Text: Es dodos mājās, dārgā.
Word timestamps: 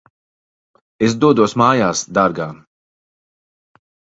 Es 1.09 1.17
dodos 1.25 1.53
mājās, 1.63 2.03
dārgā. 2.19 2.51